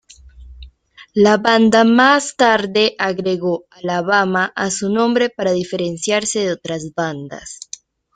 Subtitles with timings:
[1.13, 7.59] La banda más tarde agregó "Alabama" a su nombre para diferenciarse de otras bandas.